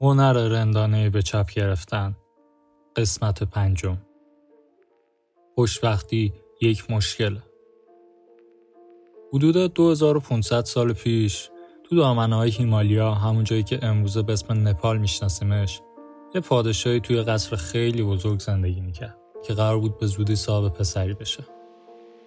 [0.00, 2.16] هنر رندانه به چپ گرفتن.
[2.96, 3.98] قسمت پنجم.
[5.54, 7.36] خوشبختی یک مشکل.
[9.32, 11.50] حدود 2500 سال پیش
[11.84, 15.80] تو دامنه های هیمالیا همون جایی که امروزه به اسم نپال میشناسیمش
[16.34, 19.16] یه پادشاهی توی قصر خیلی بزرگ زندگی می‌کرد
[19.46, 21.44] که قرار بود به زودی صاحب پسری بشه.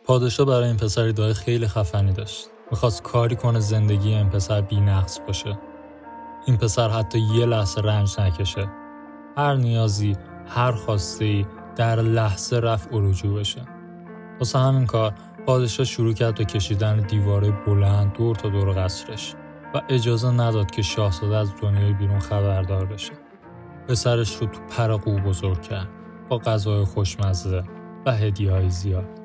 [0.04, 2.48] پادشاه برای این پسر ایده خیلی خفنی داشت.
[2.72, 5.60] می‌خواست کاری کنه زندگی این پسر بینقص باشه.
[6.50, 8.70] این پسر حتی یه لحظه رنج نکشه.
[9.38, 10.16] هر نیازی
[10.48, 13.62] هر خواسته در لحظه رفع و رجوع بشه.
[14.40, 15.14] واسه همین کار
[15.46, 19.36] پادشاه شروع کرد به کشیدن دیواره بلند دور تا دور قصرش
[19.76, 23.14] و اجازه نداد که شاهزاده از دنیای بیرون خبردار بشه.
[23.88, 25.88] پسرش رو تو پر بزرگ کرد
[26.30, 27.64] با غذای خوشمزه
[28.06, 29.19] و هدیه های زیاد.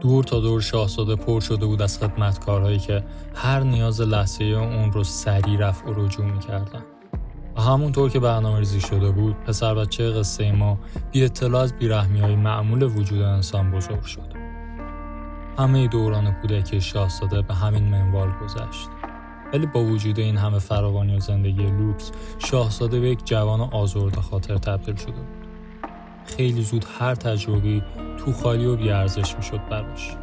[0.00, 3.04] دور تا دور شاهزاده پر شده بود از خدمتکارهایی که
[3.34, 6.82] هر نیاز لحظه اون رو سریع رفع و رجوع می‌کردن.
[7.56, 10.78] و همونطور که برنامه ریزی شده بود پسر بچه قصه ما
[11.12, 14.32] بی اطلاع از بیرحمی های معمول وجود انسان بزرگ شد.
[15.58, 18.88] همه دوران کودکی شاهزاده به همین منوال گذشت.
[19.52, 24.56] ولی با وجود این همه فراوانی و زندگی لوکس شاهزاده به یک جوان آزرده خاطر
[24.58, 25.39] تبدیل شده بود.
[26.36, 27.82] خیلی زود هر تجربی
[28.18, 30.16] تو خالی و بیارزش می‌شد براش.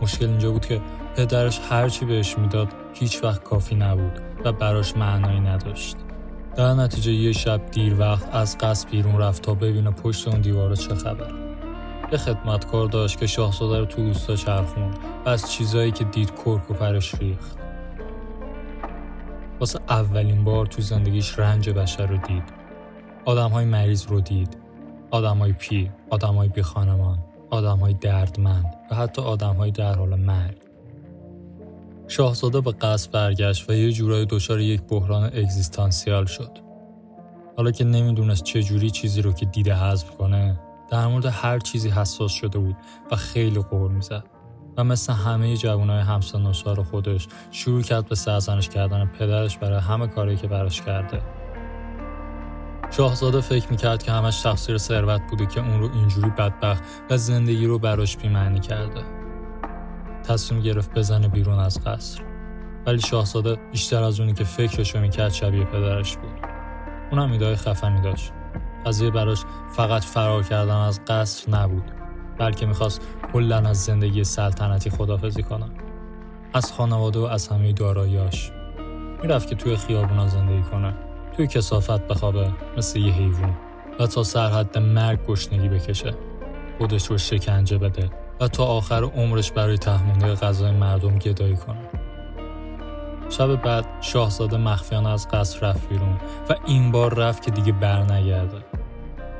[0.00, 0.80] مشکل اینجا بود که
[1.16, 5.96] پدرش هرچی بهش می‌داد هیچ وقت کافی نبود و براش معنایی نداشت.
[6.56, 10.76] در نتیجه یه شب دیر وقت از قصد بیرون رفت تا ببینه پشت اون دیواره
[10.76, 11.30] چه خبر.
[12.12, 14.90] یه خدمتکار داشت که شاهزاده رو تو روستا چرخون
[15.24, 17.58] و از چیزایی که دید کرک و پرش ریخت.
[19.60, 22.44] واسه اولین بار تو زندگیش رنج بشر رو دید.
[23.24, 24.56] آدم های مریض رو دید.
[25.12, 25.90] های پیر،
[26.22, 27.18] های بی خانمان،
[27.52, 30.56] های دردمند و حتی های در حال مرگ.
[32.08, 36.58] شاهزاده به قصد برگشت و یه جورایی دچار یک بحران اگزیستانسیال شد.
[37.56, 41.88] حالا که نمی‌دونست چه جوری چیزی رو که دیده حذف کنه، در مورد هر چیزی
[41.88, 42.76] حساس شده بود
[43.10, 44.24] و خیلی قور می‌زد.
[44.76, 50.06] و مثل همه جوانای همسن و خودش شروع کرد به سرزنش کردن پدرش برای همه
[50.06, 51.22] کاری که براش کرده
[52.90, 57.66] شاهزاده فکر می‌کرد که همش تقصیر ثروت بوده که اون رو اینجوری بدبخت و زندگی
[57.66, 59.02] رو براش بیمعنی کرده.
[60.24, 62.22] تصمیم گرفت بزنه بیرون از قصر.
[62.86, 66.30] ولی شاهزاده بیشتر از اونی که فکرشو می‌کرد شبیه پدرش بود.
[67.10, 68.32] اونم ایدای خفنی داشت.
[68.86, 69.44] قضیه براش
[69.76, 71.84] فقط فرار کردن از قصر نبود.
[72.38, 73.00] بلکه می‌خواست
[73.32, 75.66] کلا از زندگی سلطنتی خدافزی کنه.
[76.54, 78.52] از خانواده و از همه داراییاش.
[79.22, 80.94] می‌رفت که توی خیابونا زندگی کنه.
[81.36, 83.56] توی کسافت بخوابه مثل یه حیوان
[84.00, 86.14] و تا سرحد مرگ گشنگی بکشه.
[86.78, 88.10] خودش رو شکنجه بده
[88.40, 91.88] و تا آخر عمرش برای تحمل غذای مردم گدایی کنه.
[93.28, 98.02] شب بعد شاهزاده مخفیانه از قصر رفت بیرون و این بار رفت که دیگه بر
[98.02, 98.64] نگرده.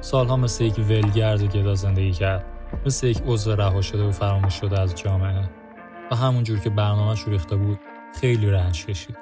[0.01, 2.45] سالها مثل یک ولگرد گدا زندگی کرد
[2.87, 5.51] مثل یک عضو رها شده و فراموش شده از جامعه.
[6.11, 7.79] و همونجور که برنامهش ریخته بود
[8.21, 9.19] خیلی رنج کشید.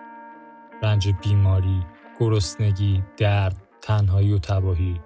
[0.83, 1.83] رنج بیماری
[2.21, 5.01] گرسنگی، درد، تنهایی و تباهی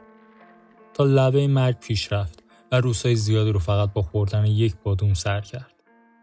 [0.94, 2.42] تا لبه مرگ پیش رفت
[2.72, 5.72] و روزهای زیادی رو فقط با خوردن یک بادوم سر کرد.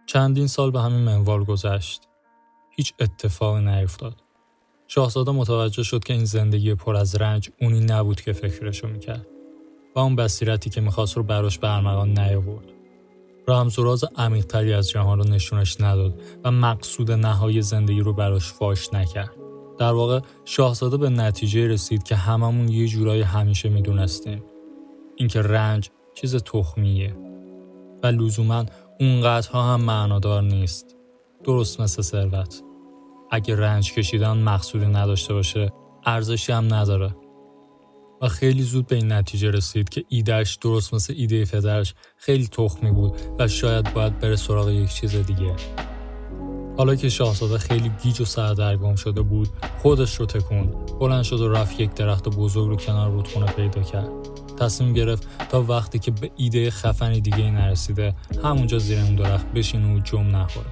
[0.05, 2.01] چندین سال به همین منوال گذشت.
[2.71, 4.15] هیچ اتفاقی نیفتاد.
[4.87, 9.27] شاهزاده متوجه شد که این زندگی پر از رنج اونی نبود که فکرشو می‌کرد
[9.95, 12.71] و اون بصیرتی که می‌خواست رو براش به ارمغان نیاورد.
[13.47, 18.53] رمز و راز عمیقتری از جهان رو نشونش نداد و مقصود نهایی زندگی رو براش
[18.53, 19.48] فاش نکرد.
[19.79, 24.43] در واقع شاهزاده به نتیجه رسید که هممون یه جورایی همیشه می‌دونستیم.
[25.15, 27.15] اینکه رنج چیز تخمیه
[28.03, 28.65] و لزوما
[28.99, 30.95] اونقدرها هم معنادار نیست.
[31.43, 32.61] درست مثل ثروت.
[33.31, 35.71] اگه رنج کشیدن مقصودی نداشته باشه
[36.05, 37.15] ارزشی هم نداره.
[38.21, 42.91] و خیلی زود به این نتیجه رسید که ایدهش درست مثل ایده پدرش خیلی تخمی
[42.91, 45.55] بود و شاید باید بره سراغ یک چیز دیگه.
[46.79, 49.49] حالا که شاهزاده خیلی گیج و سردرگم شده بود
[49.81, 50.69] خودش رو تکوند
[50.99, 54.09] بلند شد و رفت یک درخت بزرگ رو کنار رودخونه پیدا کرد.
[54.59, 59.95] تصمیم گرفت تا وقتی که به ایده خفنی دیگه نرسیده همونجا زیر اون درخت بشینه
[59.95, 60.65] و جم نخوره.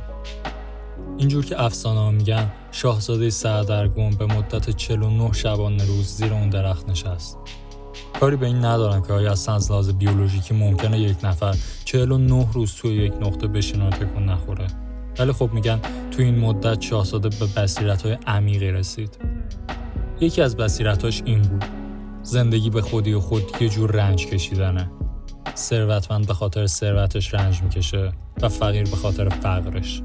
[1.18, 6.90] اینجور که افسانه ها میگن شاهزاده سردرگم به مدت 49 شبانه روز زیر اون درخت
[6.90, 7.38] نشست.
[8.20, 11.56] کاری به این ندارن که آیا اصلا از لحاظ بیولوژیکی ممکنه یک نفر
[11.86, 14.87] 49 روز توی یک نقطه بشینه و تکون نخوره.
[15.20, 15.80] ولی خب میگن
[16.12, 19.18] تو این مدت شاهزاده به بصیرت های عمیقی رسید.
[20.20, 21.66] یکی از بصیرتاش این بود.
[22.24, 24.92] زندگی به خودی و خود یه جور رنج کشیدنه.
[25.56, 28.12] ثروتمند به خاطر ثروتش رنج می‌کشه
[28.42, 30.02] و فقیر به خاطر فقرش.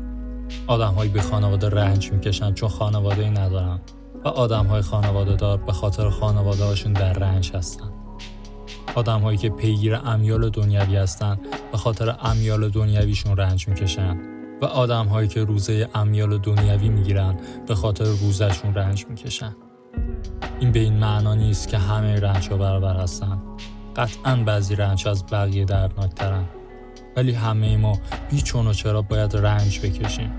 [0.66, 3.80] آدم به خانواده رنج می‌کشن چون خانواده ای ندارن
[4.24, 7.90] و آدم های خانواده دار به خاطر خانواده هاشون در رنج هستن.
[8.94, 11.40] آدم هایی که پیگیر امیال دنیوی هستن
[11.72, 14.31] به خاطر امیال دنیویشون رنج می‌کشن.
[14.62, 17.36] و آدم هایی که روزه امیال دنیوی می‌گیرن
[17.66, 19.56] به خاطر روزشون رنج می‌کشن.
[20.60, 23.42] این به این معنا نیست که همه رنج ها برابر هستن.
[23.96, 26.44] قطعا بعضی رنج از بقیه دردناکترن.
[27.16, 27.98] ولی همه ما
[28.30, 30.30] بیچون و چرا باید رنج بکشیم.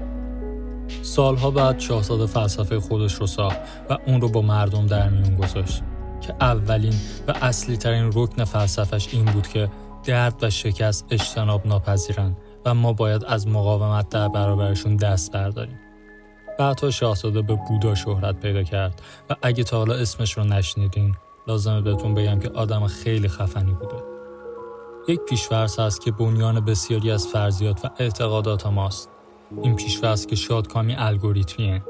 [1.01, 3.59] سالها بعد شاهزاده فلسفه خودش رو ساخت
[3.89, 5.83] و اون رو با مردم در میون گذاشت
[6.21, 6.95] که اولین
[7.27, 9.69] و اصلی ترین رکن فلسفش این بود که
[10.03, 15.79] درد و شکست اجتناب ناپذیرن و ما باید از مقاومت در برابرشون دست برداریم.
[16.59, 21.15] بعدها شاهزاده به بودا شهرت پیدا کرد و اگه تا حالا اسمش رو نشنیدین
[21.47, 24.03] لازمه بهتون بگم که آدم خیلی خفنی بوده.
[25.07, 29.09] یک پیشورس هست که بنیان بسیاری از فرضیات و اعتقادات ماست.
[29.61, 31.83] این پیشورس که شادکامی الگوریتمیه.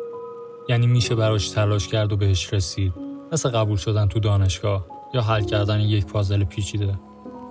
[0.69, 2.93] یعنی میشه براش تلاش کرد و بهش رسید.
[3.31, 6.99] مثل قبول شدن تو دانشگاه یا حل کردن یک پازل پیچیده.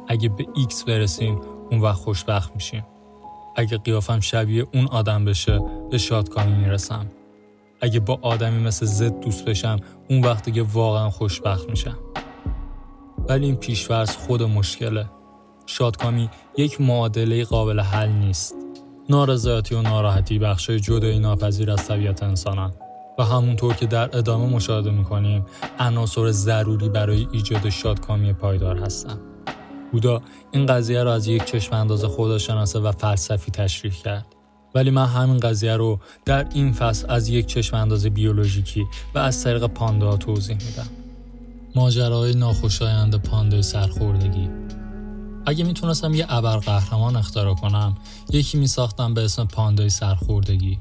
[0.08, 1.40] اگه به X برسیم
[1.70, 2.84] اون وقت خوشبخت میشیم.
[3.56, 5.60] اگه قیافم شبیه اون آدم بشه
[5.90, 7.06] به شادکامی می‌رسم.
[7.80, 9.76] اگه با آدمی مثل زد دوست بشم
[10.10, 11.98] اون وقت دیگه واقعا خوشبخت میشم.
[13.28, 15.06] ولی این پیشورز خود مشکله.
[15.66, 18.54] شادکامی یک معادله قابل حل نیست.
[19.10, 22.72] نارضایتی و ناراحتی بخشای جدایی ناپذیر از طبیعت انسانن
[23.18, 25.46] و همونطور که در ادامه مشاهده می‌کنیم
[25.78, 29.31] عناصر ضروری برای ایجاد شادکامی پایدار هستند.
[29.92, 30.22] بودا
[30.52, 34.26] این قضیه را از یک چشم انداز خداشناسه و فلسفی تشریح کرد.
[34.74, 39.44] ولی من همین قضیه رو در این فصل از یک چشم انداز بیولوژیکی و از
[39.44, 40.88] طریق پاندا توضیح میدم.
[41.74, 44.48] ماجرای ناخوشایند پاندای سرخوردگی
[45.46, 47.94] اگه می‌تونستم یه ابر قهرمان اختراع کنم
[48.30, 50.78] یکی میساختم به اسم پاندای سرخوردگی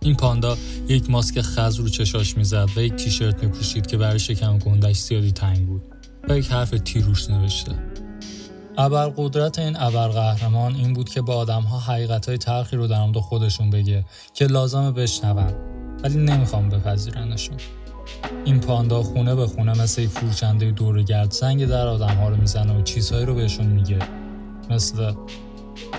[0.00, 0.56] این پاندا
[0.88, 5.32] یک ماسک خز رو چشاش می‌زد و یک تیشرت میپوشید که برای شکم گندش زیادی
[5.32, 5.82] تنگ بود
[6.28, 7.87] و یک حرف تیروش نوشته
[9.16, 13.04] قدرت این ابر قهرمان این بود که با آدم ها حقیقت های تلخی رو در
[13.04, 14.04] مورد خودشون بگه
[14.34, 15.54] که لازم بشنون
[16.02, 17.56] ولی نمی‌خوام بپذیرنشون.
[18.44, 20.72] این پاندا خونه به خونه مثل فروشنده
[21.02, 23.98] گرد سنگ در آدم ها رو می‌زنه و چیزهایی رو بهشون میگه.
[24.70, 25.12] مثل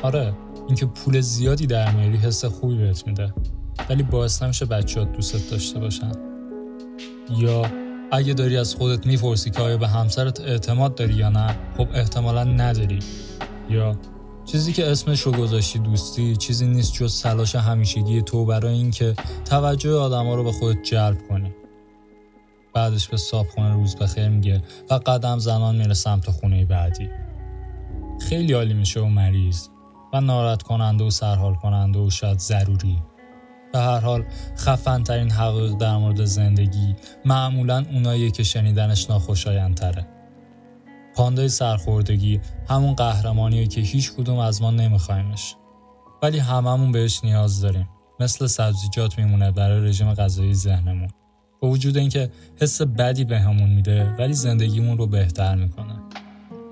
[0.04, 0.34] آره
[0.68, 3.34] اینکه پول زیادی در میاری حس خوبی بهت میده
[3.90, 6.12] ولی باعث نمیشه بچه دوست داشته باشن.
[7.38, 7.62] یا
[8.12, 12.44] اگه داری از خودت می‌پرسی که آیا به همسرت اعتماد داری یا نه خب احتمالا
[12.44, 13.00] نداری.
[13.70, 13.96] یا
[14.46, 19.16] چیزی که اسمش رو گذاشتی دوستی چیزی نیست جز سلاش همیشگی تو برای اینکه
[19.46, 21.54] توجه آدما رو به خودت جلب کنی.
[22.74, 27.10] بعدش به صابخونه روز بخیر میگه و قدم زنان میره سمت خونه بعدی.
[28.22, 29.68] خیلی عالی میشه و مریض
[30.14, 33.04] و ناراحت کننده و سرحال کننده و شاید ضروری.
[33.74, 34.26] به هر حال
[34.58, 36.96] خفن ترین حقایق در مورد زندگی
[37.26, 40.08] معمولا اونایی که شنیدنش ناخوشایندتره.
[41.16, 42.40] پاندای سرخوردگی
[42.70, 45.56] همون قهرمانیه که هیچ کدوم از ما نمیخوایمش
[46.24, 47.90] ولی هممون بهش نیاز داریم.
[48.20, 51.10] مثل سبزیجات میمونه برای رژیم غذایی ذهنمون.
[51.62, 52.32] با وجود اینکه
[52.62, 56.00] حس بدی بهمون میده ولی زندگیمون رو بهتر می‌کنه.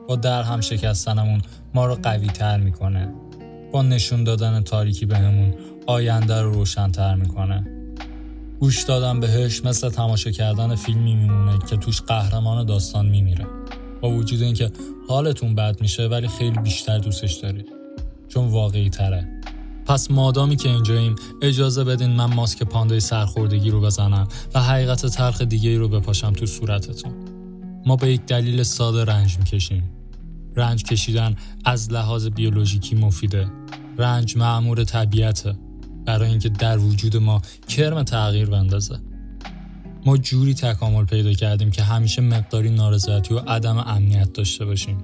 [0.07, 1.41] با در هم شکستنمون
[1.73, 3.13] ما رو قوی تر می‌کنه.
[3.83, 5.53] نشون دادن تاریکی بهمون
[5.87, 7.67] آینده رو روشنتر می‌کنه.
[8.59, 13.45] گوش دادن بهش مثل تماشا کردن فیلمی میمونه که توش قهرمان داستان میمیره.
[14.01, 14.71] با وجود اینکه
[15.09, 17.67] حالتون بد میشه ولی خیلی بیشتر دوستش دارید.
[18.27, 19.41] چون واقعی تره
[19.85, 25.41] پس مادامی که اینجاییم اجازه بدین من ماسک پاندای سرخوردگی رو بزنم و حقیقت تلخ
[25.41, 27.13] دیگه رو بپاشم تو صورتتون.
[27.85, 29.83] ما به یک دلیل ساده رنج می‌کشیم.
[30.57, 31.35] رنج کشیدن
[31.65, 33.47] از لحاظ بیولوژیکی مفیده
[33.97, 35.55] رنج معمور طبیعته
[36.05, 38.99] برای اینکه در وجود ما کرم تغییر بندازه
[40.05, 44.97] ما جوری تکامل پیدا کردیم که همیشه مقداری نارضایتی و عدم امنیت داشته باشیم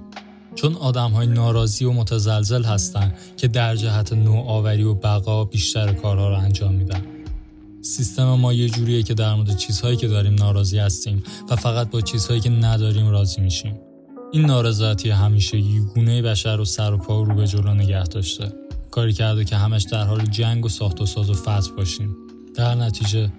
[0.54, 6.28] چون آدم های ناراضی و متزلزل هستند که در جهت نوآوری و بقا بیشتر کارها
[6.28, 7.02] رو انجام میدن.
[7.82, 12.00] سیستم ما یه جوریه که در مورد چیزهایی که داریم ناراضی هستیم و فقط با
[12.00, 13.74] چیزهایی که نداریم راضی میشیم.
[14.34, 15.60] این نارضایتی همیشه
[15.94, 18.52] گونه بشر رو سر و پا رو به جلو نگه داشته.
[18.90, 22.16] کاری کرده که همش در حال جنگ و ساخت و ساز و فتح باشیم.
[22.54, 23.30] در نتیجه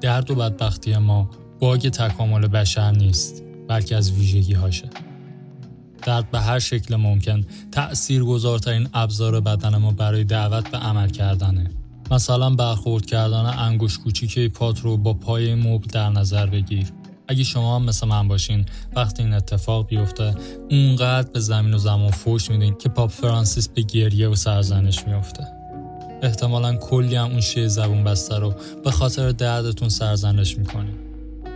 [0.00, 1.30] درد و بدبختی ما
[1.60, 4.90] باگ تکامل بشر نیست بلکه از ویژگی هاشه.
[6.02, 11.70] درد به هر شکل ممکن تأثیر گذارترین ابزار بدن ما برای دعوت به عمل کردنه.
[12.10, 16.86] مثلا برخورد کردن انگوش کوچیک پات رو با پای مبل در نظر بگیر.
[17.28, 18.66] اگه شما هم مثل من باشین
[18.96, 20.34] وقتی این اتفاق بیفته
[20.70, 25.46] اونقدر به زمین و زمان فوش میدین که پاپ فرانسیس به گریه و سرزنش میفته.
[26.22, 28.54] احتمالا کلی هم اون شیه زبون بسته رو
[28.84, 30.94] به خاطر دردتون سرزنش می‌کنین.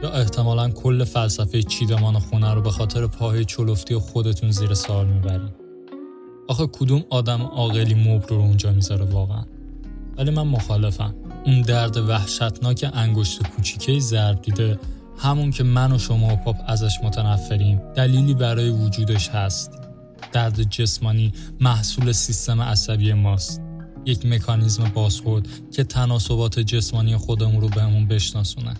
[0.02, 5.50] یا احتمالا کل فلسفه چیدمان خونه رو به خاطر پاهای چلفتی خودتون زیر سوال می‌برید
[6.48, 9.44] آخه کدوم آدم عاقلی مبر رو اونجا می‌ذاره واقعا
[10.18, 11.14] ولی من مخالفم
[11.46, 14.78] اون درد وحشتناک انگشت کوچیکه ضرب دیده
[15.18, 17.80] همون که من و شما و پاپ ازش متنفریم.
[17.96, 19.72] دلیلی برای وجودش هست.
[20.32, 23.62] درد جسمانی محصول سیستم عصبی ماست.
[24.06, 28.74] یک مکانیزم بازخورد که تناسبات جسمانی خودمون رو بهمون بشناسونه.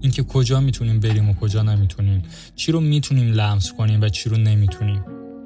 [0.00, 2.22] اینکه کجا می‌تونیم بریم و کجا نمی‌تونیم.
[2.56, 5.04] چی رو می‌تونیم لمس کنیم و چی رو نمی‌تونیم.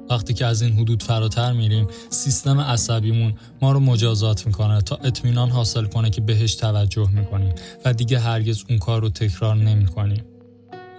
[0.09, 5.49] وقتی که از این حدود فراتر میریم سیستم عصبیمون ما رو مجازات می‌کنه تا اطمینان
[5.49, 7.53] حاصل کنه که بهش توجه می‌کنیم
[7.85, 10.23] و دیگه هرگز اون کار رو تکرار نمی‌کنیم.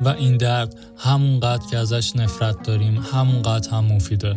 [0.01, 4.37] و این درد همونقدر که ازش نفرت داریم همونقدر هم مفیده.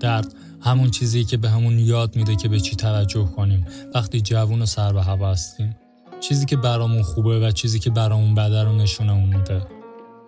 [0.00, 4.62] درد همون چیزی که به همون یاد میده که به چی توجه کنیم وقتی جوون
[4.62, 5.76] و سر به هوا هستیم.
[6.20, 9.73] چیزی که برامون خوبه و چیزی که برامون بده رو نشونمون میده.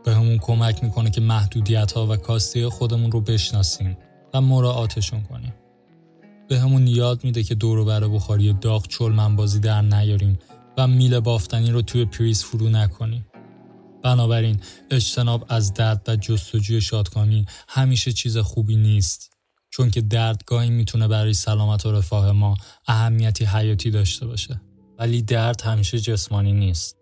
[0.07, 3.99] به همون کمک می‌کنه که محدودیت ها و کاستی خودمون رو بشناسیم
[4.35, 5.55] و مراعاتشون کنیم.
[6.49, 10.39] به همون یاد میده که دورو بر بخاری داغ چل منبازی در نیاریم
[10.79, 13.27] و میل بافتنی رو توی پریز فرو نکنیم.
[14.03, 14.61] بنابراین
[14.91, 19.33] اجتناب از درد و جستجوی شادکامی همیشه چیز خوبی نیست
[19.71, 24.61] چون که دردگاهی می‌تونه برای سلامت و رفاه ما اهمیتی حیاتی داشته باشه.
[24.99, 26.96] ولی درد همیشه جسمانی نیست.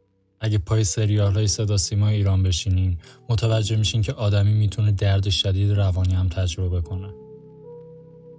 [0.44, 2.98] اگه پای سریال های صدا سیما ایران بشینین
[3.28, 7.08] متوجه میشین که آدمی می‌تونه درد شدید روانی هم تجربه کنه.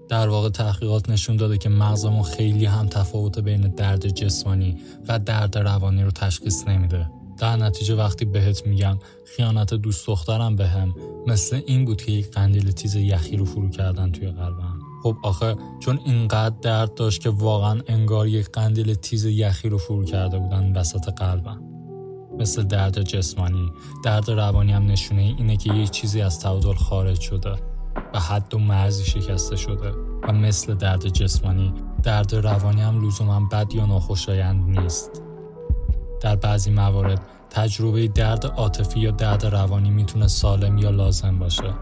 [0.09, 5.57] در واقع تحقیقات نشون داده که مغزمون خیلی هم تفاوت بین درد جسمانی و درد
[5.57, 7.09] روانی رو تشخیص نمیده.
[7.37, 8.99] در نتیجه وقتی بهت میگم
[9.35, 13.69] خیانت دوست دخترم بهم به مثل این بود که یک قندیل تیز یخی رو فرو
[13.69, 14.79] کردن توی قلبم.
[15.03, 20.05] خب آخه چون اینقدر درد داشت که واقعا انگار یک قندیل تیز یخی رو فرو
[20.05, 21.74] کرده بودن وسط قلبم.
[22.39, 23.71] مثل درد جسمانی.
[24.03, 27.55] درد روانی هم نشونه اینه که یه چیزی از تعادل خارج شده
[28.13, 29.91] و حد و مرزی شکسته شده
[30.27, 31.73] و مثل درد جسمانی
[32.03, 35.21] درد روانی هم لزوما بد یا ناخوشایند نیست.
[36.21, 41.73] در بعضی موارد تجربه درد عاطفی یا درد روانی می‌تونه سالم یا لازم باشه.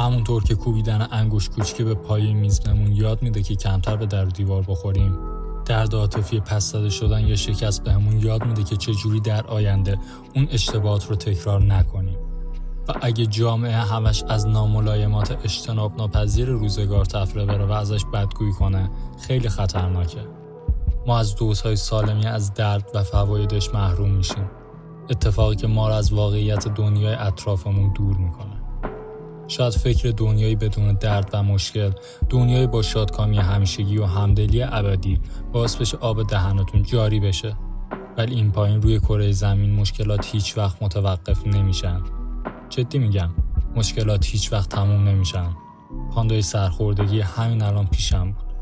[0.00, 4.62] همونطور که کوبیدن انگوش کوچکی به پای میزنمون یاد میده که کمتر به در دیوار
[4.62, 5.39] بخوریم.
[5.70, 9.98] درد عاطفی پس داده شدن یا شکست بهمون یاد میده که چجوری در آینده
[10.34, 12.18] اون اشتباهات رو تکرار نکنیم.
[12.88, 18.90] و اگه جامعه همش از ناملایمات اجتناب ناپذیر روزگار تفره بره و ازش بدگویی کنه
[19.20, 20.20] خیلی خطرناکه.
[21.06, 24.50] ما از دوزهای سالمی از درد و فوایدش محروم میشیم.
[25.10, 28.59] اتفاقی که ما را از واقعیت دنیای اطرافمون دور می‌کنه.
[29.50, 31.90] شاید فکر دنیایی بدون درد و مشکل
[32.28, 35.20] دنیای با شادکامی همیشگی و همدلی ابدی
[35.52, 37.56] باعث بشه آب دهنتون جاری بشه.
[38.16, 42.00] ولی این پایین روی کره زمین مشکلات هیچ وقت متوقف نمیشن.
[42.68, 43.30] جدی میگم
[43.76, 45.56] مشکلات هیچ وقت تموم نمیشن.
[46.14, 48.54] پاندای سرخوردگی همین الان پیشم بود.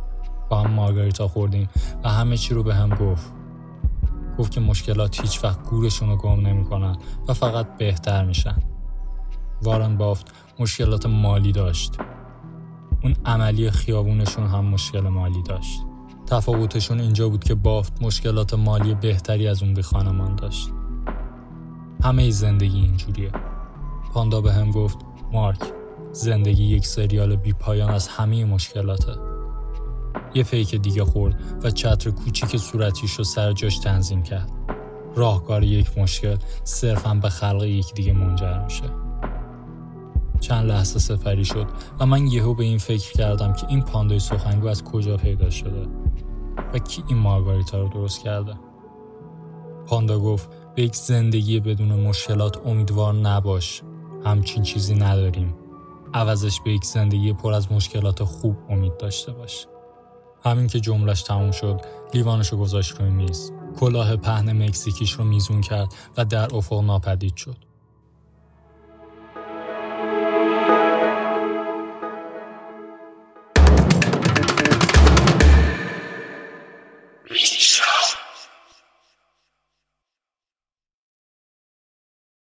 [0.50, 1.68] با هم مارگاریتا خوردیم
[2.04, 3.32] و همه چی رو به هم گفت.
[4.38, 6.96] گفت که مشکلات هیچ وقت گورشون رو گم نمی‌کنن
[7.28, 8.56] و فقط بهتر میشن.
[9.62, 10.26] وارن بافت
[10.58, 11.94] مشکلات مالی داشت.
[13.04, 15.80] اون عملی خیابونشون هم مشکل مالی داشت.
[16.26, 20.70] تفاوتشون اینجا بود که بافت مشکلات مالی بهتری از اون بی خانمان داشت.
[22.04, 23.32] همه زندگی اینجوریه.
[24.14, 24.98] پاندا به هم گفت
[25.32, 25.60] مارک
[26.12, 29.12] زندگی یک سریال بی پایان از همه مشکلاته.
[30.34, 34.52] یه پیک دیگه خورد و چتر کوچیک صورتیش رو سر جاش تنظیم کرد.
[35.16, 39.07] راهکار یک مشکل صرفا به خلق یک دیگه منجر میشه.
[40.40, 41.66] چند لحظه سفری شد
[42.00, 45.86] و من یهو به این فکر کردم که این پاندای سخنگو از کجا پیدا شده
[46.74, 48.54] و کی این مارگاریتا رو درست کرده.
[49.86, 53.82] پاندا گفت به یک زندگی بدون مشکلات امیدوار نباش
[54.24, 55.54] همچین چیزی نداریم.
[56.14, 59.66] عوضش به یک زندگی پر از مشکلات خوب امید داشته باش.
[60.44, 61.80] همین که جملش تموم شد
[62.14, 63.52] لیوانش رو گذاشت روی میز.
[63.80, 67.67] کلاه پهن مکزیکیش رو میزون کرد و در افق ناپدید شد.